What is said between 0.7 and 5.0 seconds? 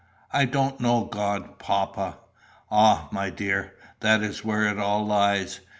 know God, papa." "Ah, my dear, that is where it